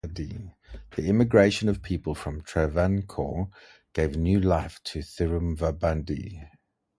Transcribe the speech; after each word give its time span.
The 0.15 0.49
immigration 1.07 1.69
of 1.69 1.83
people 1.83 2.15
from 2.15 2.41
Travancore 2.41 3.49
gave 3.93 4.17
new 4.17 4.39
life 4.39 4.81
to 4.85 5.01
Thiruvambady. 5.01 6.41